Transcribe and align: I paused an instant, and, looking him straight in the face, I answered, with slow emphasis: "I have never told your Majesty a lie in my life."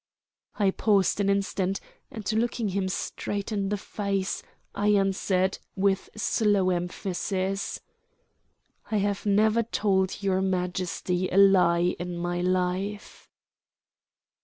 I 0.57 0.71
paused 0.71 1.19
an 1.19 1.29
instant, 1.29 1.79
and, 2.09 2.33
looking 2.33 2.69
him 2.69 2.89
straight 2.89 3.51
in 3.51 3.69
the 3.69 3.77
face, 3.77 4.41
I 4.73 4.87
answered, 4.87 5.59
with 5.75 6.09
slow 6.15 6.71
emphasis: 6.71 7.79
"I 8.89 8.97
have 8.97 9.27
never 9.27 9.61
told 9.61 10.23
your 10.23 10.41
Majesty 10.41 11.29
a 11.29 11.37
lie 11.37 11.95
in 11.99 12.17
my 12.17 12.41
life." 12.41 13.29